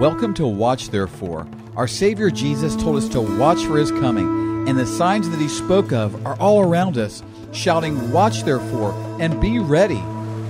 [0.00, 1.46] Welcome to Watch Therefore.
[1.76, 5.46] Our Savior Jesus told us to watch for His coming, and the signs that He
[5.46, 10.02] spoke of are all around us, shouting, Watch therefore, and be ready.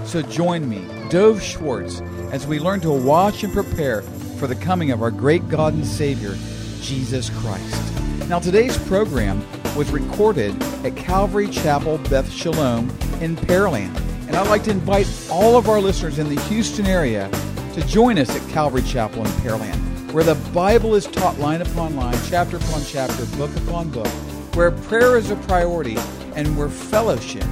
[0.04, 2.00] So join me, Dov Schwartz,
[2.30, 4.02] as we learn to watch and prepare
[4.38, 6.36] for the coming of our great God and Savior,
[6.80, 8.28] Jesus Christ.
[8.28, 9.44] Now, today's program
[9.74, 12.88] was recorded at Calvary Chapel Beth Shalom
[13.20, 13.96] in Pearland,
[14.28, 17.28] and I'd like to invite all of our listeners in the Houston area
[17.74, 21.94] to join us at Calvary Chapel in Pearland, where the Bible is taught line upon
[21.94, 24.08] line, chapter upon chapter, book upon book,
[24.54, 25.96] where prayer is a priority,
[26.34, 27.44] and where fellowship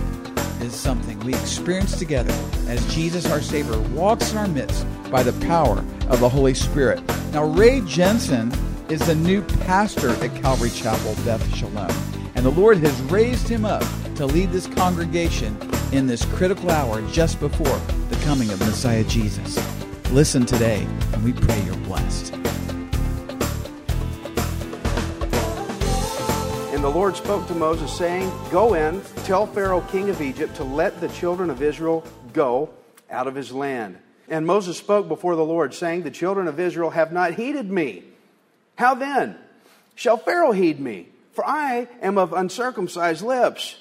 [0.61, 2.35] is something we experience together
[2.67, 5.79] as Jesus, our Savior, walks in our midst by the power
[6.09, 7.01] of the Holy Spirit.
[7.33, 8.53] Now, Ray Jensen
[8.89, 11.91] is the new pastor at Calvary Chapel, Beth Shalom,
[12.35, 13.85] and the Lord has raised him up
[14.17, 15.57] to lead this congregation
[15.93, 17.79] in this critical hour just before
[18.09, 19.78] the coming of Messiah Jesus.
[20.13, 22.33] Listen today, and we pray you're blessed.
[26.73, 30.65] And the Lord spoke to Moses, saying, Go in, tell Pharaoh, king of Egypt, to
[30.65, 32.71] let the children of Israel go
[33.11, 33.99] out of his land.
[34.31, 38.03] And Moses spoke before the Lord, saying, The children of Israel have not heeded me.
[38.77, 39.37] How then
[39.95, 41.09] shall Pharaoh heed me?
[41.33, 43.77] For I am of uncircumcised lips.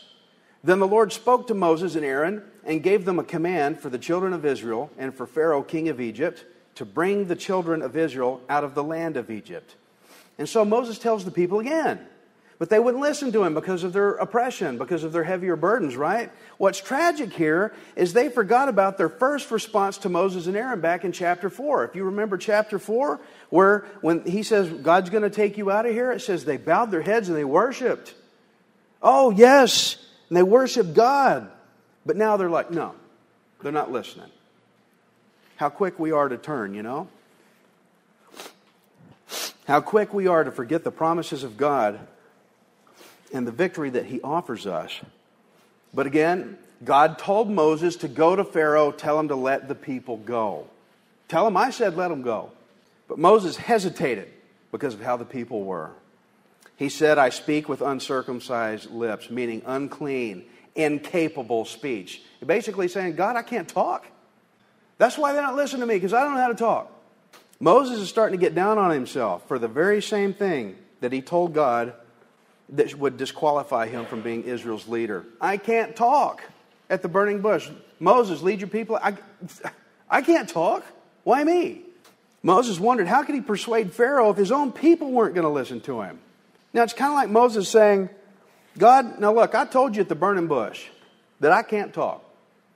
[0.64, 3.98] Then the Lord spoke to Moses and Aaron and gave them a command for the
[3.98, 8.42] children of Israel and for Pharaoh, king of Egypt, to bring the children of Israel
[8.50, 9.76] out of the land of Egypt.
[10.38, 12.00] And so Moses tells the people again,
[12.60, 15.96] but they wouldn't listen to him because of their oppression, because of their heavier burdens,
[15.96, 16.32] right?
[16.58, 21.06] What's tragic here is they forgot about their first response to Moses and Aaron back
[21.06, 21.86] in chapter 4.
[21.86, 25.86] If you remember chapter 4, where when he says, God's going to take you out
[25.86, 28.16] of here, it says they bowed their heads and they worshiped.
[29.04, 29.98] Oh, yes,
[30.30, 31.50] and they worship God.
[32.06, 32.96] But now they're like, no,
[33.62, 34.30] they're not listening.
[35.58, 37.08] How quick we are to turn, you know?
[39.68, 42.00] How quick we are to forget the promises of God
[43.34, 45.02] and the victory that He offers us.
[45.94, 50.18] But again, God told Moses to go to Pharaoh, tell him to let the people
[50.18, 50.68] go.
[51.28, 52.52] Tell him I said let them go.
[53.08, 54.30] But Moses hesitated
[54.72, 55.92] because of how the people were.
[56.78, 60.46] He said, I speak with uncircumcised lips, meaning unclean
[60.76, 62.22] incapable speech.
[62.46, 64.06] Basically saying, God, I can't talk.
[65.00, 66.92] That's why they don't listen to me, because I don't know how to talk.
[67.60, 71.22] Moses is starting to get down on himself for the very same thing that he
[71.22, 71.94] told God
[72.70, 75.26] that would disqualify him from being Israel's leader.
[75.42, 76.44] I can't talk
[76.90, 77.70] at the burning bush.
[78.00, 79.00] Moses, lead your people.
[79.02, 79.18] I,
[80.08, 80.86] I can't talk.
[81.24, 81.82] Why me?
[82.44, 85.82] Moses wondered how could he persuade Pharaoh if his own people weren't going to listen
[85.82, 86.20] to him?
[86.74, 88.10] Now it's kind of like Moses saying,
[88.78, 90.86] God, now look, I told you at the burning bush
[91.40, 92.24] that I can't talk.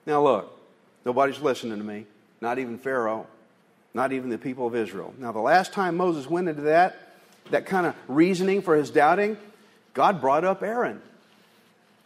[0.05, 0.59] Now look,
[1.05, 2.05] nobody's listening to me,
[2.39, 3.27] not even Pharaoh,
[3.93, 5.13] not even the people of Israel.
[5.17, 6.97] Now, the last time Moses went into that,
[7.49, 9.37] that kind of reasoning for his doubting,
[9.93, 11.01] God brought up Aaron.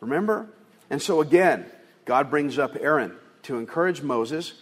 [0.01, 0.47] Remember?
[0.89, 1.65] And so again,
[2.05, 4.53] God brings up Aaron to encourage Moses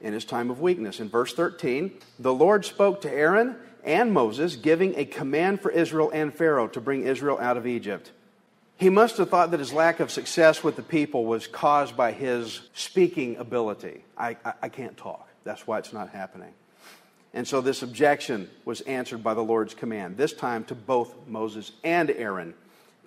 [0.00, 1.00] in his time of weakness.
[1.00, 6.10] In verse 13, the Lord spoke to Aaron and Moses, giving a command for Israel
[6.12, 8.12] and Pharaoh to bring Israel out of Egypt.
[8.76, 12.12] He must have thought that his lack of success with the people was caused by
[12.12, 14.02] his speaking ability.
[14.16, 15.28] I, I, I, can't talk.
[15.44, 16.54] That's why it's not happening.
[17.34, 21.72] And so this objection was answered by the Lord's command, this time to both Moses
[21.84, 22.54] and Aaron,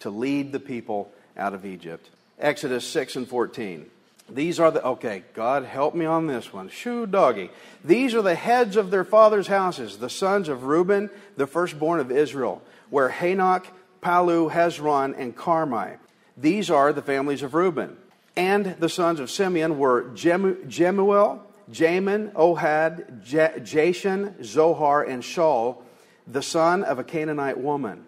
[0.02, 2.08] to lead the people out of Egypt.
[2.40, 3.90] Exodus 6 and 14.
[4.30, 6.70] These are the, okay, God help me on this one.
[6.70, 7.50] Shoo doggy.
[7.84, 12.12] These are the heads of their fathers' houses, the sons of Reuben, the firstborn of
[12.12, 13.66] Israel, where Hanok,
[14.02, 15.98] Palu, Hezron, and Carmi.
[16.38, 17.98] These are the families of Reuben.
[18.36, 25.78] And the sons of Simeon were Jemuel, Jamin, Ohad, J- Jashan, Zohar, and Shaul,
[26.26, 28.06] the son of a Canaanite woman.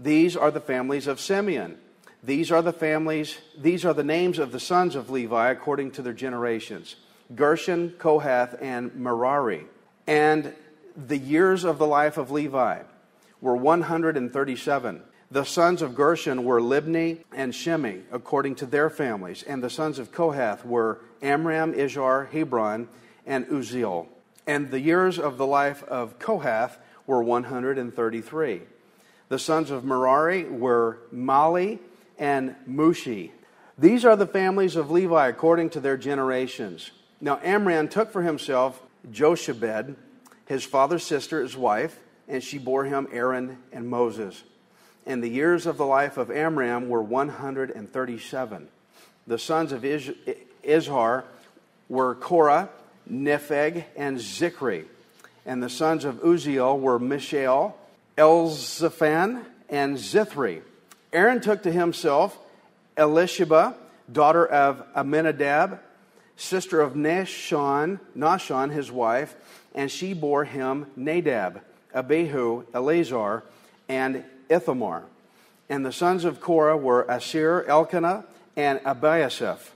[0.00, 1.78] These are the families of Simeon.
[2.22, 6.02] These are the families, these are the names of the sons of Levi according to
[6.02, 6.96] their generations
[7.34, 9.64] Gershon, Kohath, and Merari.
[10.06, 10.54] And
[10.96, 12.82] the years of the life of Levi
[13.40, 15.02] were 137.
[15.30, 19.42] The sons of Gershon were Libni and Shimei, according to their families.
[19.42, 22.88] And the sons of Kohath were Amram, Izhar, Hebron,
[23.26, 24.06] and Uzziel.
[24.46, 26.76] And the years of the life of Kohath
[27.06, 28.62] were 133.
[29.28, 31.78] The sons of Merari were Mahli
[32.22, 33.32] and Mushi.
[33.76, 36.92] These are the families of Levi according to their generations.
[37.20, 38.80] Now Amram took for himself
[39.10, 39.96] Jochebed,
[40.46, 41.98] his father's sister, his wife,
[42.28, 44.44] and she bore him Aaron and Moses
[45.06, 48.68] and the years of the life of Amram were 137.
[49.26, 51.24] The sons of Izhar
[51.88, 52.68] were Korah,
[53.10, 54.84] Nepheg, and Zikri.
[55.44, 57.76] And the sons of Uzziel were Mishael,
[58.16, 60.62] Elzaphan, and Zithri.
[61.12, 62.38] Aaron took to himself
[62.96, 63.74] Elisheba,
[64.10, 65.80] daughter of Amminadab,
[66.36, 69.34] sister of Nashon, Nashon, his wife,
[69.74, 71.62] and she bore him Nadab,
[71.94, 73.44] Abihu, Eleazar,
[73.88, 75.04] and Ithamar.
[75.68, 78.24] And the sons of Korah were Asir, Elkanah,
[78.56, 79.70] and Abiasaph.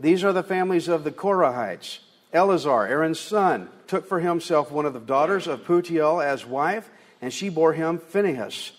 [0.00, 1.98] These are the families of the Korahites.
[2.32, 6.90] Eleazar, Aaron's son, took for himself one of the daughters of Putiel as wife,
[7.22, 8.72] and she bore him Phinehas.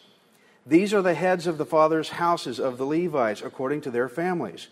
[0.70, 4.68] These are the heads of the fathers' houses of the Levites according to their families.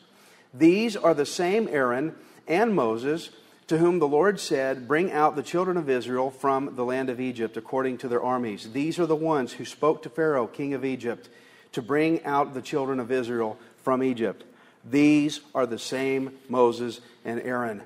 [0.54, 2.14] These are the same Aaron
[2.48, 3.32] and Moses
[3.66, 7.20] to whom the Lord said, Bring out the children of Israel from the land of
[7.20, 8.72] Egypt according to their armies.
[8.74, 11.30] These are the ones who spoke to Pharaoh, king of Egypt,
[11.72, 14.44] to bring out the children of Israel from Egypt.
[14.86, 17.82] These are the same Moses and Aaron.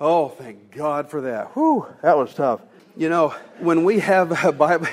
[0.00, 1.48] Oh, thank God for that.
[1.48, 2.62] Whew, that was tough.
[2.96, 4.88] You know, when we have a Bible.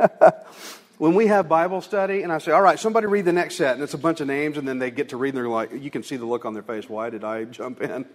[0.98, 3.74] when we have Bible study and I say, all right, somebody read the next set,
[3.74, 5.72] and it's a bunch of names, and then they get to read, and they're like,
[5.72, 6.88] you can see the look on their face.
[6.88, 8.06] Why did I jump in?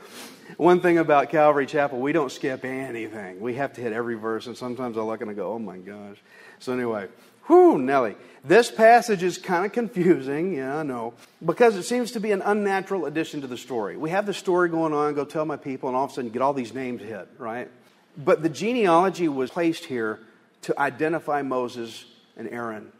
[0.56, 3.40] One thing about Calvary Chapel, we don't skip anything.
[3.40, 5.78] We have to hit every verse, and sometimes I look and I go, oh my
[5.78, 6.18] gosh.
[6.58, 7.08] So, anyway,
[7.46, 8.16] whew, Nelly.
[8.44, 12.42] This passage is kind of confusing, yeah, I know, because it seems to be an
[12.42, 13.96] unnatural addition to the story.
[13.96, 16.30] We have the story going on, go tell my people, and all of a sudden
[16.30, 17.68] get all these names hit, right?
[18.16, 20.20] But the genealogy was placed here
[20.62, 22.04] to identify Moses
[22.36, 22.92] and Aaron.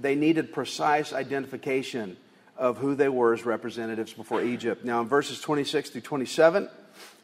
[0.00, 2.16] They needed precise identification
[2.56, 4.84] of who they were as representatives before Egypt.
[4.84, 6.68] Now, in verses 26 through 27,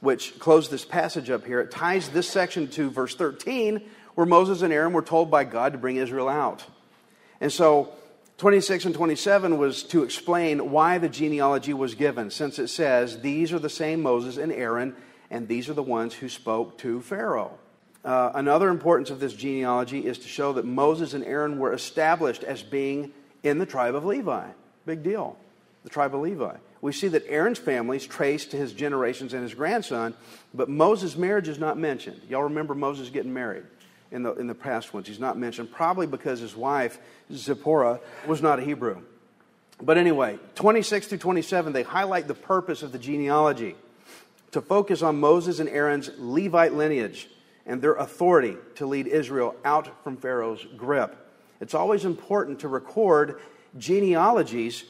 [0.00, 3.81] which close this passage up here, it ties this section to verse 13,
[4.14, 6.64] where Moses and Aaron were told by God to bring Israel out.
[7.41, 7.93] And so,
[8.38, 13.52] 26 and 27 was to explain why the genealogy was given, since it says, These
[13.52, 14.97] are the same Moses and Aaron,
[15.31, 17.58] and these are the ones who spoke to Pharaoh.
[18.05, 22.44] Uh, another importance of this genealogy is to show that Moses and Aaron were established
[22.44, 23.12] as being
[23.43, 24.47] in the tribe of Levi.
[24.87, 25.37] Big deal.
[25.85, 26.56] The tribe of Levi.
[26.81, 30.14] We see that Aaron's family is traced to his generations and his grandson,
[30.55, 32.23] but Moses' marriage is not mentioned.
[32.29, 33.64] Y'all remember Moses getting married
[34.11, 35.06] in the, in the past ones.
[35.06, 36.99] He's not mentioned, probably because his wife,
[37.32, 39.02] Zipporah, was not a Hebrew.
[39.82, 43.76] But anyway, 26 through 27, they highlight the purpose of the genealogy
[44.52, 47.29] to focus on Moses and Aaron's Levite lineage
[47.70, 51.17] and their authority to lead Israel out from Pharaoh's grip.
[51.61, 53.40] It's always important to record
[53.78, 54.84] genealogies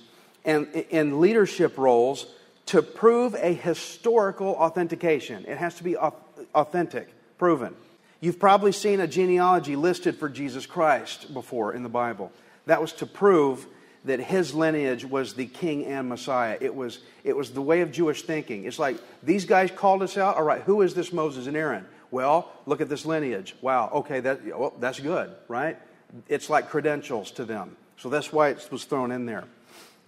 [0.46, 2.26] and, and leadership roles
[2.66, 5.44] to prove a historical authentication.
[5.44, 7.74] It has to be authentic, proven.
[8.20, 12.32] You've probably seen a genealogy listed for Jesus Christ before in the Bible.
[12.64, 13.66] That was to prove
[14.06, 16.56] that his lineage was the king and Messiah.
[16.60, 18.64] It was, it was the way of Jewish thinking.
[18.64, 20.36] It's like, these guys called us out.
[20.36, 21.84] All right, who is this Moses and Aaron?
[22.10, 23.54] Well, look at this lineage.
[23.60, 25.78] Wow, okay, that, well, that's good, right?
[26.28, 27.76] It's like credentials to them.
[27.96, 29.44] So that's why it was thrown in there.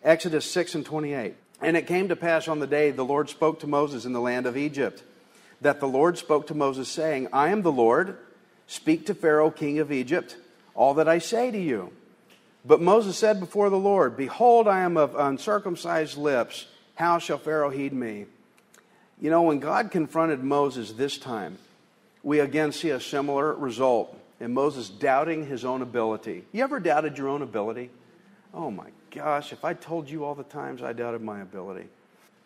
[0.02, 1.36] Exodus 6 and 28.
[1.60, 4.20] And it came to pass on the day the Lord spoke to Moses in the
[4.20, 5.04] land of Egypt,
[5.60, 8.18] that the Lord spoke to Moses, saying, I am the Lord,
[8.66, 10.36] speak to Pharaoh, king of Egypt,
[10.74, 11.92] all that I say to you.
[12.64, 16.66] But Moses said before the Lord, Behold, I am of uncircumcised lips.
[16.94, 18.26] How shall Pharaoh heed me?
[19.20, 21.58] You know, when God confronted Moses this time,
[22.22, 26.44] we again see a similar result in Moses doubting his own ability.
[26.52, 27.90] You ever doubted your own ability?
[28.54, 31.88] Oh my gosh, if I told you all the times I doubted my ability,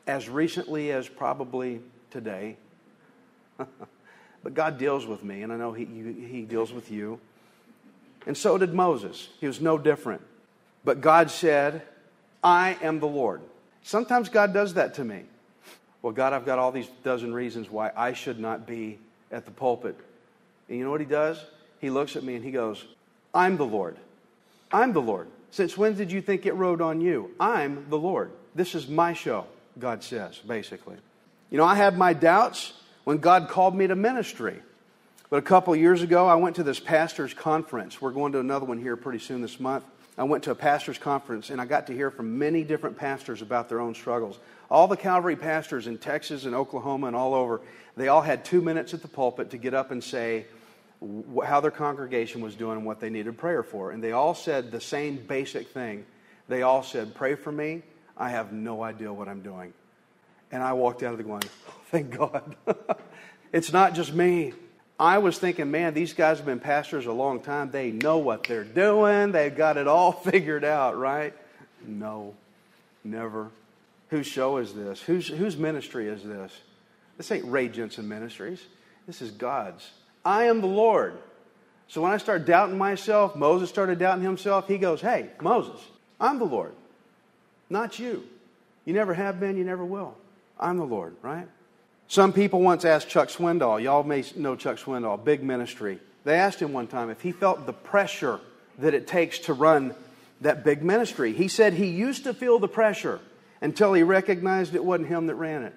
[0.06, 1.80] as recently as probably
[2.10, 2.56] today.
[3.56, 7.18] but God deals with me, and I know he, he deals with you.
[8.26, 9.28] And so did Moses.
[9.40, 10.22] He was no different.
[10.84, 11.82] But God said,
[12.42, 13.40] I am the Lord.
[13.82, 15.22] Sometimes God does that to me.
[16.02, 18.98] Well, God, I've got all these dozen reasons why I should not be
[19.30, 19.96] at the pulpit.
[20.68, 21.44] And you know what he does?
[21.80, 22.84] He looks at me and he goes,
[23.34, 23.96] I'm the Lord.
[24.72, 25.28] I'm the Lord.
[25.50, 27.30] Since when did you think it rode on you?
[27.38, 28.30] I'm the Lord.
[28.54, 29.46] This is my show,
[29.78, 30.96] God says, basically.
[31.50, 32.72] You know, I had my doubts
[33.04, 34.60] when God called me to ministry.
[35.28, 38.00] But a couple years ago, I went to this pastor's conference.
[38.00, 39.84] We're going to another one here pretty soon this month.
[40.16, 43.42] I went to a pastor's conference and I got to hear from many different pastors
[43.42, 44.38] about their own struggles.
[44.70, 47.60] All the Calvary pastors in Texas and Oklahoma and all over,
[47.96, 50.46] they all had two minutes at the pulpit to get up and say
[51.44, 53.90] how their congregation was doing and what they needed prayer for.
[53.90, 56.06] And they all said the same basic thing.
[56.48, 57.82] They all said, Pray for me.
[58.16, 59.74] I have no idea what I'm doing.
[60.50, 62.56] And I walked out of the going, oh, Thank God.
[63.52, 64.54] it's not just me.
[64.98, 67.70] I was thinking, man, these guys have been pastors a long time.
[67.70, 69.32] They know what they're doing.
[69.32, 71.34] They've got it all figured out, right?
[71.86, 72.34] No,
[73.04, 73.50] never.
[74.08, 75.02] Whose show is this?
[75.02, 76.52] Whose, whose ministry is this?
[77.16, 78.62] This ain't Ray Jensen Ministries.
[79.06, 79.90] This is God's.
[80.24, 81.18] I am the Lord.
[81.88, 84.66] So when I start doubting myself, Moses started doubting himself.
[84.66, 85.80] He goes, Hey, Moses,
[86.20, 86.74] I'm the Lord,
[87.70, 88.24] not you.
[88.84, 90.16] You never have been, you never will.
[90.58, 91.48] I'm the Lord, right?
[92.08, 95.98] Some people once asked Chuck Swindoll, y'all may know Chuck Swindoll, big ministry.
[96.24, 98.40] They asked him one time if he felt the pressure
[98.78, 99.94] that it takes to run
[100.40, 101.32] that big ministry.
[101.32, 103.20] He said he used to feel the pressure
[103.60, 105.74] until he recognized it wasn't him that ran it.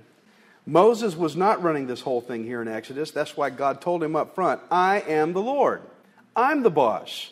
[0.65, 3.09] Moses was not running this whole thing here in Exodus.
[3.09, 5.81] That's why God told him up front, I am the Lord.
[6.35, 7.31] I'm the boss.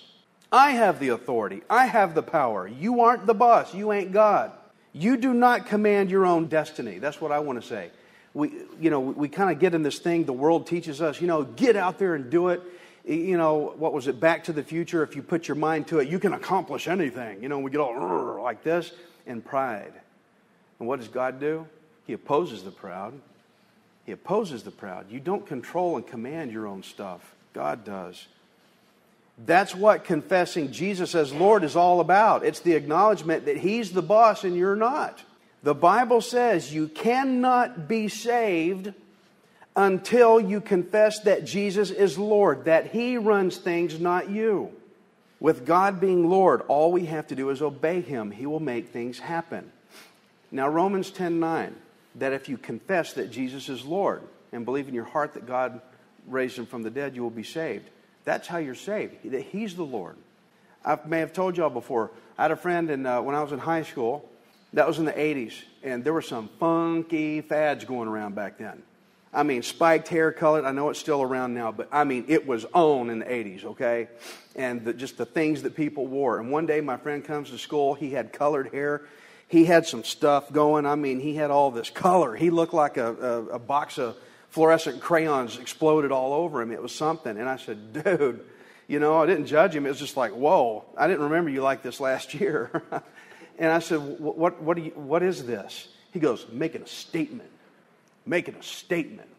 [0.51, 1.61] I have the authority.
[1.69, 2.67] I have the power.
[2.67, 3.73] You aren't the boss.
[3.73, 4.51] You ain't God.
[4.93, 6.97] You do not command your own destiny.
[6.97, 7.91] That's what I want to say.
[8.37, 11.25] We, you know, we, kind of get in this thing the world teaches us, you
[11.25, 12.61] know, get out there and do it.
[13.03, 15.01] You know, what was it, Back to the Future?
[15.01, 17.41] If you put your mind to it, you can accomplish anything.
[17.41, 18.91] You know, we get all like this
[19.25, 19.91] in pride.
[20.77, 21.65] And what does God do?
[22.05, 23.13] He opposes the proud.
[24.05, 25.09] He opposes the proud.
[25.09, 28.27] You don't control and command your own stuff, God does.
[29.47, 32.45] That's what confessing Jesus as Lord is all about.
[32.45, 35.23] It's the acknowledgement that He's the boss and you're not.
[35.63, 38.93] The Bible says you cannot be saved
[39.75, 44.71] until you confess that Jesus is Lord, that He runs things, not you.
[45.39, 48.31] With God being Lord, all we have to do is obey Him.
[48.31, 49.71] He will make things happen.
[50.51, 51.75] Now, Romans 10 9,
[52.15, 55.81] that if you confess that Jesus is Lord and believe in your heart that God
[56.25, 57.89] raised Him from the dead, you will be saved.
[58.25, 60.15] That's how you're saved, that He's the Lord.
[60.83, 63.51] I may have told y'all before, I had a friend in, uh, when I was
[63.51, 64.27] in high school,
[64.73, 68.83] that was in the 80s, and there were some funky fads going around back then.
[69.33, 70.65] I mean, spiked hair colored.
[70.65, 73.65] I know it's still around now, but I mean, it was on in the 80s,
[73.65, 74.07] okay?
[74.55, 76.39] And the, just the things that people wore.
[76.39, 77.93] And one day, my friend comes to school.
[77.93, 79.03] He had colored hair
[79.47, 80.85] he had some stuff going.
[80.85, 82.35] I mean, he had all this color.
[82.35, 84.17] He looked like a, a, a box of
[84.49, 86.71] fluorescent crayons exploded all over him.
[86.71, 87.37] It was something.
[87.37, 88.41] And I said, dude,
[88.87, 89.85] you know, I didn't judge him.
[89.85, 92.83] It was just like, whoa, I didn't remember you like this last year.
[93.57, 95.87] And I said, what, what, you, what is this?
[96.11, 97.49] He goes, making a statement.
[98.25, 99.29] Making a statement.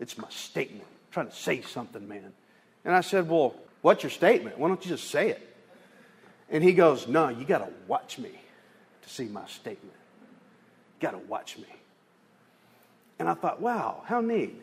[0.00, 0.84] It's my statement.
[0.84, 2.32] I'm trying to say something, man.
[2.84, 4.58] And I said, well, what's your statement?
[4.58, 5.54] Why don't you just say it?
[6.48, 8.30] And he goes, no, you got to watch me
[9.02, 9.96] to see my statement.
[11.00, 11.66] You Got to watch me.
[13.18, 14.62] And I thought, wow, how neat.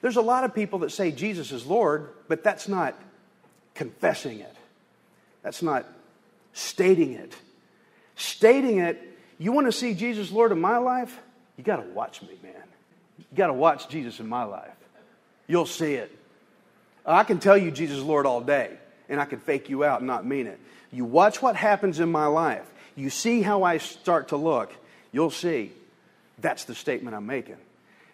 [0.00, 2.94] There's a lot of people that say Jesus is Lord, but that's not
[3.74, 4.54] confessing it.
[5.42, 5.86] That's not
[6.52, 7.34] stating it.
[8.18, 9.00] Stating it,
[9.38, 11.18] you want to see Jesus Lord in my life?
[11.56, 12.52] You got to watch me, man.
[13.18, 14.74] You got to watch Jesus in my life.
[15.46, 16.14] You'll see it.
[17.06, 18.76] I can tell you Jesus Lord all day,
[19.08, 20.60] and I can fake you out and not mean it.
[20.92, 24.72] You watch what happens in my life you see how I start to look,
[25.12, 25.72] you'll see
[26.38, 27.56] that's the statement I'm making.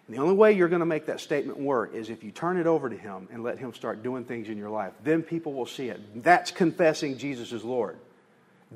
[0.07, 2.57] And the only way you're going to make that statement work is if you turn
[2.57, 4.93] it over to Him and let Him start doing things in your life.
[5.03, 6.23] Then people will see it.
[6.23, 7.97] That's confessing Jesus is Lord.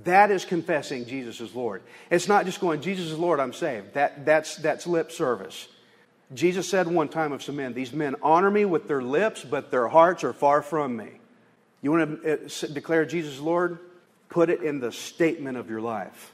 [0.03, 1.81] That is confessing Jesus is Lord.
[2.09, 3.93] It's not just going, Jesus is Lord, I'm saved.
[3.95, 5.67] That, that's, that's lip service.
[6.33, 9.71] Jesus said one time of some men, These men honor me with their lips, but
[9.71, 11.09] their hearts are far from me.
[11.81, 13.79] You want to uh, declare Jesus Lord?
[14.29, 16.33] Put it in the statement of your life.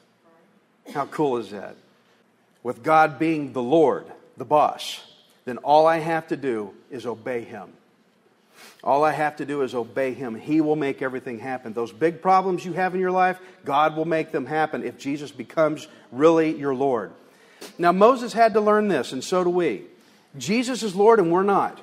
[0.93, 1.75] How cool is that?
[2.62, 4.05] With God being the Lord,
[4.38, 5.01] the boss,
[5.45, 7.69] then all I have to do is obey Him.
[8.86, 10.36] All I have to do is obey Him.
[10.36, 11.74] He will make everything happen.
[11.74, 15.32] Those big problems you have in your life, God will make them happen if Jesus
[15.32, 17.12] becomes really your Lord.
[17.80, 19.84] Now, Moses had to learn this, and so do we.
[20.38, 21.82] Jesus is Lord, and we're not.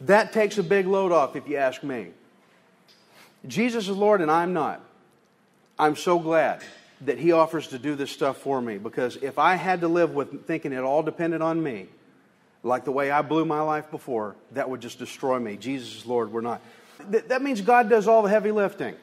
[0.00, 2.08] That takes a big load off, if you ask me.
[3.46, 4.80] Jesus is Lord, and I'm not.
[5.78, 6.62] I'm so glad
[7.02, 10.12] that He offers to do this stuff for me because if I had to live
[10.12, 11.86] with thinking it all depended on me,
[12.64, 15.56] like the way I blew my life before, that would just destroy me.
[15.56, 16.60] Jesus is Lord, we're not.
[17.10, 18.96] Th- that means God does all the heavy lifting.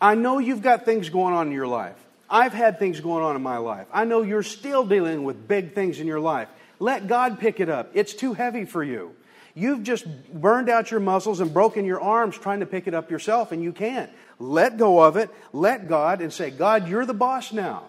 [0.00, 1.96] I know you've got things going on in your life.
[2.30, 3.86] I've had things going on in my life.
[3.92, 6.48] I know you're still dealing with big things in your life.
[6.78, 7.90] Let God pick it up.
[7.94, 9.14] It's too heavy for you.
[9.54, 13.10] You've just burned out your muscles and broken your arms trying to pick it up
[13.10, 14.08] yourself, and you can't.
[14.38, 15.30] Let go of it.
[15.52, 17.84] Let God and say, God, you're the boss now.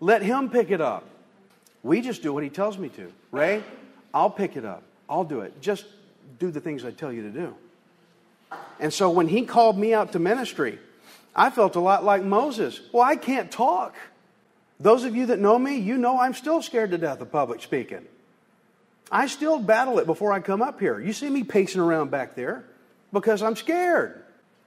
[0.00, 1.04] Let Him pick it up.
[1.82, 3.12] We just do what He tells me to.
[3.30, 3.62] Ray,
[4.16, 4.82] I'll pick it up.
[5.10, 5.60] I'll do it.
[5.60, 5.84] Just
[6.38, 7.54] do the things I tell you to do.
[8.80, 10.78] And so when He called me out to ministry,
[11.34, 12.80] I felt a lot like Moses.
[12.92, 13.94] Well, I can't talk.
[14.80, 17.60] Those of you that know me, you know I'm still scared to death of public
[17.60, 18.06] speaking.
[19.12, 20.98] I still battle it before I come up here.
[20.98, 22.64] You see me pacing around back there
[23.12, 24.24] because I'm scared.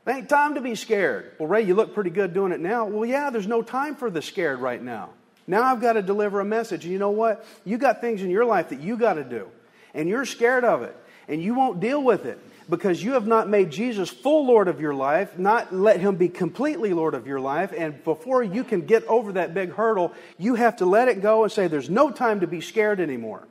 [0.07, 1.31] Ain't time to be scared.
[1.39, 2.85] Well, Ray, you look pretty good doing it now.
[2.85, 5.09] Well, yeah, there's no time for the scared right now.
[5.49, 6.85] Now I've got to deliver a message.
[6.85, 7.43] And you know what?
[7.65, 9.49] You got things in your life that you got to do.
[9.95, 10.95] And you're scared of it.
[11.27, 12.39] and you won't deal with it
[12.69, 16.29] because you have not made Jesus full Lord of your life, not let him be
[16.29, 17.73] completely Lord of your life.
[17.75, 21.43] And before you can get over that big hurdle, you have to let it go
[21.43, 23.47] and say, There's no time to be scared anymore.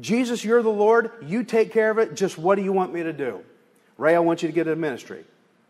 [0.00, 1.10] Jesus, you're the Lord.
[1.22, 2.14] You take care of it.
[2.14, 3.40] Just what do you want me to do?
[3.96, 5.24] Ray, I want you to get a ministry.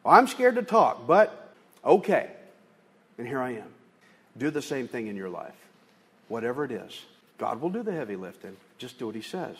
[0.04, 1.52] Well, I'm scared to talk, but
[1.84, 2.30] okay.
[3.16, 3.77] And here I am.
[4.38, 5.54] Do the same thing in your life.
[6.28, 7.04] Whatever it is,
[7.38, 8.56] God will do the heavy lifting.
[8.78, 9.56] Just do what He says.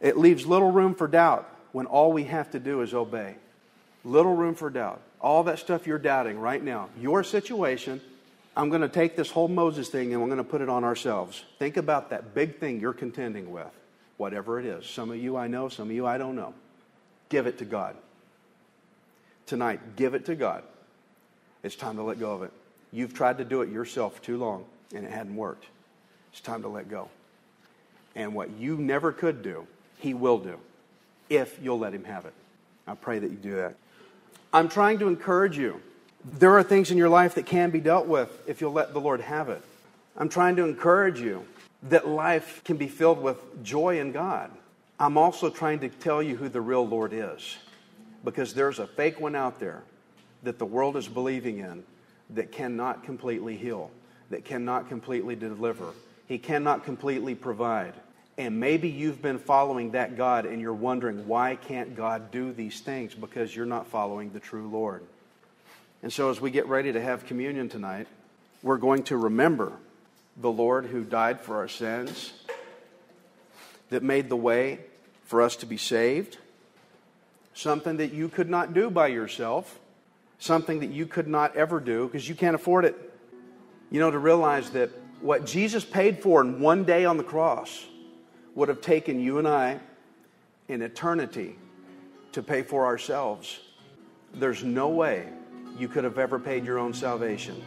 [0.00, 3.34] It leaves little room for doubt when all we have to do is obey.
[4.04, 5.00] Little room for doubt.
[5.20, 8.00] All that stuff you're doubting right now, your situation,
[8.56, 10.84] I'm going to take this whole Moses thing and we're going to put it on
[10.84, 11.44] ourselves.
[11.58, 13.68] Think about that big thing you're contending with,
[14.16, 14.86] whatever it is.
[14.86, 16.54] Some of you I know, some of you I don't know.
[17.28, 17.94] Give it to God.
[19.46, 20.62] Tonight, give it to God.
[21.62, 22.52] It's time to let go of it.
[22.92, 25.66] You've tried to do it yourself too long and it hadn't worked.
[26.32, 27.08] It's time to let go.
[28.14, 29.66] And what you never could do,
[29.98, 30.58] He will do
[31.28, 32.34] if you'll let Him have it.
[32.86, 33.74] I pray that you do that.
[34.52, 35.80] I'm trying to encourage you.
[36.24, 39.00] There are things in your life that can be dealt with if you'll let the
[39.00, 39.62] Lord have it.
[40.16, 41.46] I'm trying to encourage you
[41.84, 44.50] that life can be filled with joy in God.
[44.98, 47.56] I'm also trying to tell you who the real Lord is
[48.24, 49.82] because there's a fake one out there
[50.42, 51.84] that the world is believing in
[52.34, 53.90] that cannot completely heal,
[54.30, 55.92] that cannot completely deliver.
[56.26, 57.94] He cannot completely provide.
[58.38, 62.80] And maybe you've been following that God and you're wondering, why can't God do these
[62.80, 63.14] things?
[63.14, 65.02] Because you're not following the true Lord.
[66.02, 68.06] And so, as we get ready to have communion tonight,
[68.62, 69.72] we're going to remember
[70.36, 72.32] the Lord who died for our sins,
[73.90, 74.78] that made the way
[75.24, 76.38] for us to be saved,
[77.54, 79.79] something that you could not do by yourself,
[80.40, 82.96] something that you could not ever do because you can't afford it.
[83.90, 87.86] You know, to realize that what Jesus paid for in one day on the cross
[88.54, 89.78] would have taken you and I
[90.68, 91.56] in eternity
[92.32, 93.60] to pay for ourselves.
[94.34, 95.28] There's no way
[95.78, 97.62] you could have ever paid your own salvation.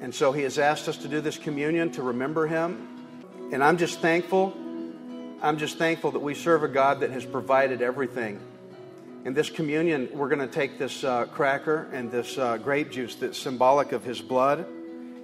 [0.00, 3.48] And so he has asked us to do this communion to remember him.
[3.52, 4.54] And I'm just thankful.
[5.42, 8.40] I'm just thankful that we serve a God that has provided everything.
[9.26, 13.16] In this communion, we're going to take this uh, cracker and this uh, grape juice
[13.16, 14.64] that's symbolic of his blood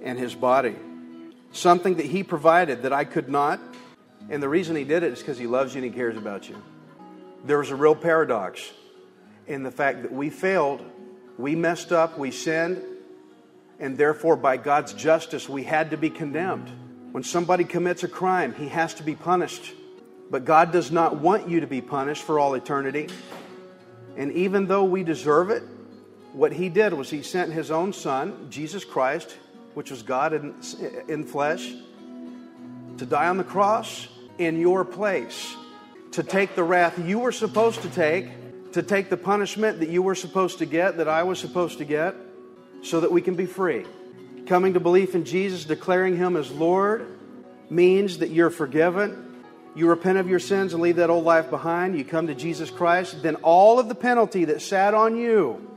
[0.03, 0.75] and his body.
[1.53, 3.61] Something that he provided that I could not,
[4.29, 6.49] and the reason he did it is because he loves you and he cares about
[6.49, 6.61] you.
[7.45, 8.73] There was a real paradox
[9.47, 10.81] in the fact that we failed,
[11.37, 12.83] we messed up, we sinned,
[13.79, 16.69] and therefore, by God's justice, we had to be condemned.
[17.13, 19.71] When somebody commits a crime, he has to be punished.
[20.29, 23.07] But God does not want you to be punished for all eternity.
[24.17, 25.63] And even though we deserve it,
[26.33, 29.35] what he did was he sent his own son, Jesus Christ,
[29.73, 30.55] which was God in,
[31.07, 31.73] in flesh,
[32.97, 35.55] to die on the cross in your place,
[36.11, 40.01] to take the wrath you were supposed to take, to take the punishment that you
[40.01, 42.15] were supposed to get, that I was supposed to get,
[42.81, 43.85] so that we can be free.
[44.45, 47.07] Coming to belief in Jesus, declaring Him as Lord,
[47.69, 49.32] means that you're forgiven.
[49.75, 51.97] You repent of your sins and leave that old life behind.
[51.97, 53.23] You come to Jesus Christ.
[53.23, 55.69] Then all of the penalty that sat on you,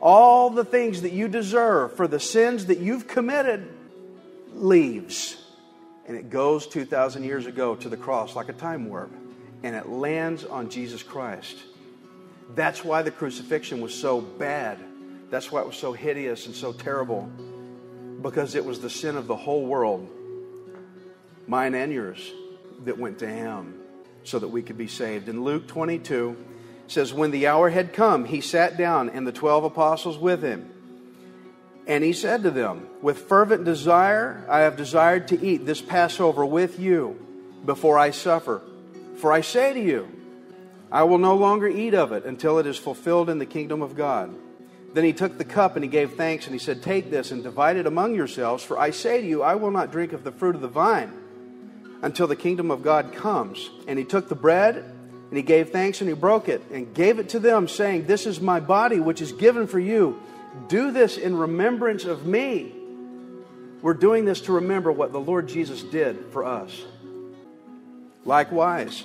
[0.00, 3.68] all the things that you deserve for the sins that you've committed,
[4.52, 5.36] leaves
[6.06, 9.10] and it goes 2,000 years ago to the cross like a time warp,
[9.62, 11.56] and it lands on Jesus Christ.
[12.54, 14.78] That's why the crucifixion was so bad.
[15.30, 17.30] That's why it was so hideous and so terrible,
[18.20, 20.08] because it was the sin of the whole world,
[21.46, 22.30] mine and yours,
[22.86, 23.80] that went to him
[24.24, 25.28] so that we could be saved.
[25.28, 26.36] In Luke 22,
[26.86, 30.70] says, When the hour had come, he sat down and the twelve apostles with him.
[31.86, 36.44] And he said to them, With fervent desire, I have desired to eat this Passover
[36.44, 37.18] with you
[37.64, 38.62] before I suffer.
[39.16, 40.08] For I say to you,
[40.90, 43.96] I will no longer eat of it until it is fulfilled in the kingdom of
[43.96, 44.34] God.
[44.92, 47.42] Then he took the cup and he gave thanks and he said, Take this and
[47.42, 50.32] divide it among yourselves, for I say to you, I will not drink of the
[50.32, 51.23] fruit of the vine
[52.04, 53.70] until the kingdom of God comes.
[53.88, 57.18] And he took the bread and he gave thanks and he broke it and gave
[57.18, 60.20] it to them, saying, This is my body, which is given for you.
[60.68, 62.74] Do this in remembrance of me.
[63.80, 66.84] We're doing this to remember what the Lord Jesus did for us.
[68.26, 69.04] Likewise,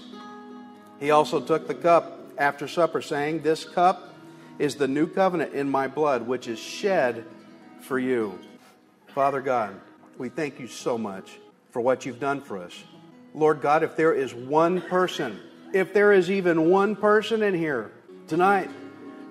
[0.99, 4.13] he also took the cup after supper, saying, This cup
[4.59, 7.23] is the new covenant in my blood, which is shed
[7.79, 8.37] for you.
[9.07, 9.79] Father God,
[10.17, 11.39] we thank you so much
[11.71, 12.83] for what you've done for us.
[13.33, 15.39] Lord God, if there is one person,
[15.73, 17.91] if there is even one person in here
[18.27, 18.69] tonight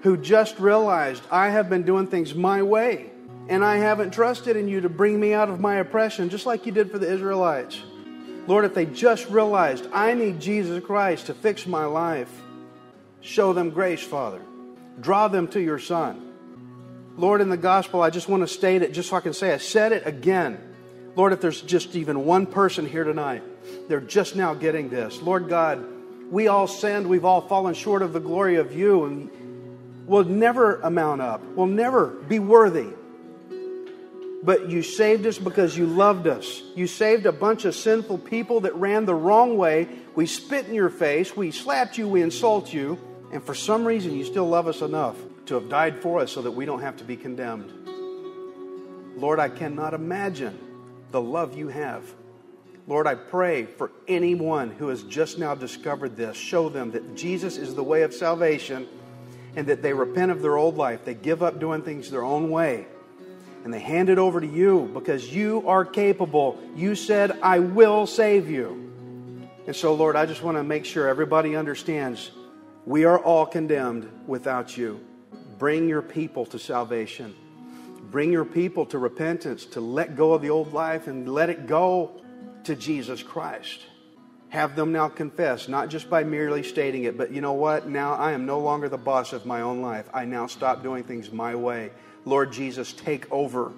[0.02, 3.10] who just realized I have been doing things my way
[3.48, 6.66] and I haven't trusted in you to bring me out of my oppression, just like
[6.66, 7.82] you did for the Israelites.
[8.46, 12.30] Lord, if they just realized, I need Jesus Christ to fix my life,
[13.20, 14.40] show them grace, Father.
[15.00, 16.32] Draw them to your Son.
[17.16, 19.52] Lord, in the gospel, I just want to state it just so I can say
[19.52, 20.67] I said it again.
[21.18, 23.42] Lord, if there's just even one person here tonight,
[23.88, 25.20] they're just now getting this.
[25.20, 25.84] Lord God,
[26.30, 27.08] we all sinned.
[27.08, 31.42] We've all fallen short of the glory of you, and we'll never amount up.
[31.56, 32.90] We'll never be worthy.
[34.44, 36.62] But you saved us because you loved us.
[36.76, 39.88] You saved a bunch of sinful people that ran the wrong way.
[40.14, 41.36] We spit in your face.
[41.36, 42.06] We slapped you.
[42.06, 42.96] We insult you.
[43.32, 46.42] And for some reason, you still love us enough to have died for us so
[46.42, 47.72] that we don't have to be condemned.
[49.16, 50.56] Lord, I cannot imagine
[51.10, 52.04] the love you have.
[52.86, 56.36] Lord, I pray for anyone who has just now discovered this.
[56.36, 58.88] Show them that Jesus is the way of salvation
[59.56, 61.04] and that they repent of their old life.
[61.04, 62.86] They give up doing things their own way
[63.64, 66.58] and they hand it over to you because you are capable.
[66.74, 68.84] You said, I will save you.
[69.66, 72.30] And so, Lord, I just want to make sure everybody understands
[72.86, 75.04] we are all condemned without you.
[75.58, 77.34] Bring your people to salvation.
[78.10, 81.66] Bring your people to repentance, to let go of the old life and let it
[81.66, 82.22] go
[82.64, 83.80] to Jesus Christ.
[84.48, 87.86] Have them now confess, not just by merely stating it, but you know what?
[87.86, 90.08] Now I am no longer the boss of my own life.
[90.14, 91.90] I now stop doing things my way.
[92.24, 93.72] Lord Jesus, take over.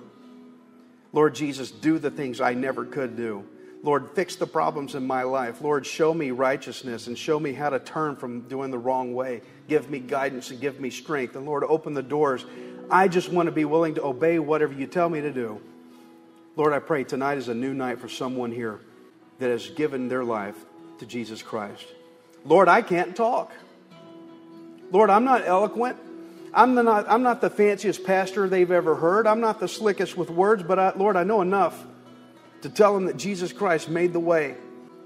[1.12, 3.44] Lord Jesus, do the things I never could do.
[3.82, 5.62] Lord, fix the problems in my life.
[5.62, 9.40] Lord, show me righteousness and show me how to turn from doing the wrong way.
[9.68, 11.34] Give me guidance and give me strength.
[11.34, 12.44] And Lord, open the doors.
[12.90, 15.60] I just want to be willing to obey whatever you tell me to do.
[16.56, 18.80] Lord, I pray tonight is a new night for someone here
[19.38, 20.56] that has given their life
[20.98, 21.86] to Jesus Christ.
[22.44, 23.52] Lord, I can't talk.
[24.90, 25.96] Lord, I'm not eloquent.
[26.52, 29.26] I'm, not, I'm not the fanciest pastor they've ever heard.
[29.26, 31.86] I'm not the slickest with words, but I, Lord, I know enough
[32.62, 34.56] to tell them that Jesus Christ made the way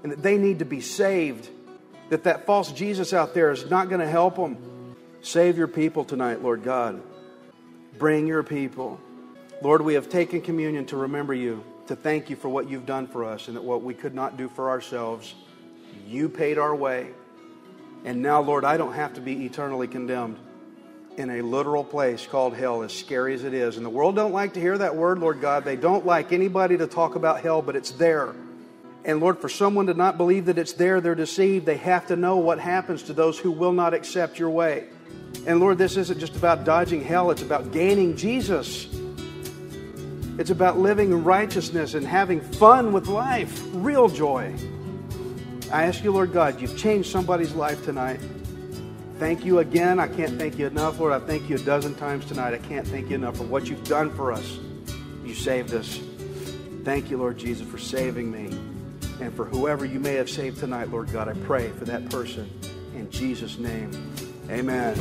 [0.01, 1.47] and that they need to be saved,
[2.09, 4.95] that that false Jesus out there is not going to help them.
[5.21, 7.01] Save your people tonight, Lord God.
[7.97, 8.99] Bring your people.
[9.61, 13.07] Lord, we have taken communion to remember you, to thank you for what you've done
[13.07, 15.33] for us and that what we could not do for ourselves,
[16.05, 17.07] you paid our way.
[18.03, 20.37] And now, Lord, I don't have to be eternally condemned
[21.17, 23.77] in a literal place called hell, as scary as it is.
[23.77, 25.63] And the world don't like to hear that word, Lord God.
[25.63, 28.35] They don't like anybody to talk about hell, but it's there.
[29.05, 31.65] And Lord, for someone to not believe that it's there, they're deceived.
[31.65, 34.87] They have to know what happens to those who will not accept your way.
[35.47, 38.87] And Lord, this isn't just about dodging hell, it's about gaining Jesus.
[40.37, 44.53] It's about living in righteousness and having fun with life, real joy.
[45.71, 48.19] I ask you, Lord God, you've changed somebody's life tonight.
[49.17, 49.97] Thank you again.
[49.99, 51.13] I can't thank you enough, Lord.
[51.13, 52.53] I thank you a dozen times tonight.
[52.53, 54.59] I can't thank you enough for what you've done for us.
[55.23, 56.01] You saved us.
[56.83, 58.57] Thank you, Lord Jesus, for saving me.
[59.21, 62.49] And for whoever you may have saved tonight, Lord God, I pray for that person
[62.93, 63.91] in Jesus' name.
[64.49, 64.95] Amen.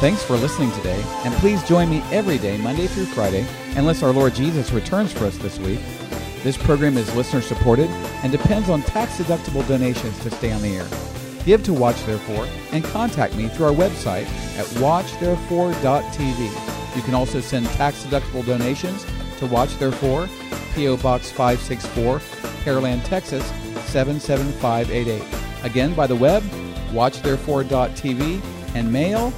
[0.00, 4.12] Thanks for listening today, and please join me every day, Monday through Friday, unless our
[4.12, 5.80] Lord Jesus returns for us this week.
[6.42, 7.88] This program is listener supported
[8.22, 10.86] and depends on tax deductible donations to stay on the air.
[11.46, 14.26] Give to Watch Therefore and contact me through our website
[14.58, 16.96] at watchtherefore.tv.
[16.96, 19.06] You can also send tax deductible donations
[19.38, 20.28] to Watch Therefore,
[20.74, 20.98] P.O.
[20.98, 22.18] Box 564,
[22.64, 23.46] Pearland, Texas
[23.86, 25.22] 77588.
[25.64, 26.42] Again, by the web,
[26.94, 28.40] watchtherefore.tv
[28.74, 29.32] and mail,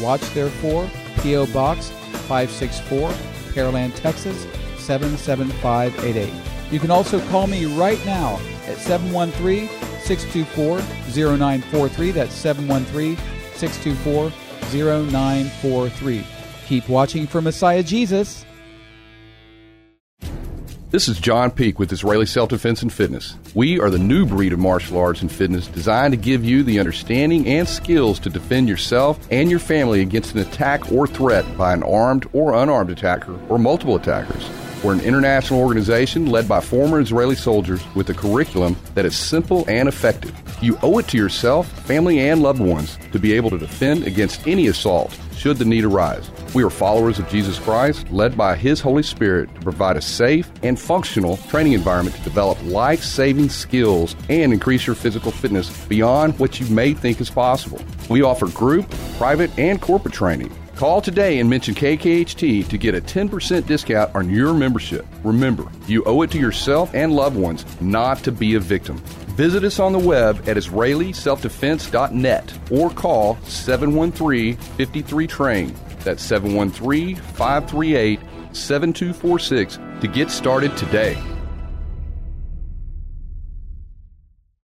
[0.00, 0.88] Watch Therefore,
[1.22, 1.46] P.O.
[1.52, 1.90] Box
[2.28, 3.10] 564,
[3.52, 4.46] Pearland, Texas
[4.78, 6.32] 77588.
[6.72, 9.68] You can also call me right now at 713
[10.00, 10.78] 624
[11.38, 12.10] 0943.
[12.10, 13.16] That's 713
[13.54, 14.32] 624
[14.72, 16.26] 0943.
[16.66, 18.44] Keep watching for Messiah Jesus.
[20.94, 23.34] This is John Peak with Israeli Self Defense and Fitness.
[23.52, 26.78] We are the new breed of martial arts and fitness designed to give you the
[26.78, 31.72] understanding and skills to defend yourself and your family against an attack or threat by
[31.72, 34.48] an armed or unarmed attacker or multiple attackers.
[34.84, 39.64] We're an international organization led by former Israeli soldiers with a curriculum that is simple
[39.66, 40.38] and effective.
[40.60, 44.46] You owe it to yourself, family, and loved ones to be able to defend against
[44.46, 46.30] any assault should the need arise.
[46.54, 50.50] We are followers of Jesus Christ, led by His Holy Spirit to provide a safe
[50.62, 56.38] and functional training environment to develop life saving skills and increase your physical fitness beyond
[56.38, 57.80] what you may think is possible.
[58.10, 60.54] We offer group, private, and corporate training.
[60.76, 65.06] Call today and mention KKHT to get a 10% discount on your membership.
[65.22, 68.96] Remember, you owe it to yourself and loved ones not to be a victim.
[69.36, 75.72] Visit us on the web at IsraeliSelfDefense.net or call 713 53 Train.
[76.00, 78.18] That's 713 538
[78.52, 81.16] 7246 to get started today.